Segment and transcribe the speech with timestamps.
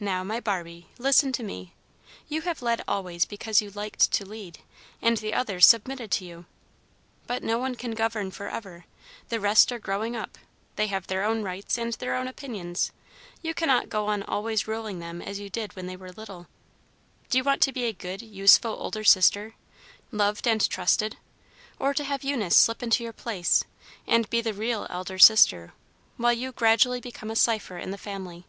[0.00, 1.74] "Now, my Barbie, listen to me.
[2.28, 4.60] You have led always because you liked to lead,
[5.02, 6.46] and the others submitted to you.
[7.26, 8.84] But no one can govern forever.
[9.28, 10.38] The rest are growing up;
[10.76, 12.92] they have their own rights and their own opinions.
[13.42, 16.46] You cannot go on always ruling them as you did when they were little.
[17.28, 19.54] Do you want to be a good, useful older sister,
[20.12, 21.16] loved and trusted,
[21.80, 23.64] or to have Eunice slip into your place,
[24.06, 25.74] and be the real elder sister,
[26.16, 28.44] while you gradually become a cipher in the family?"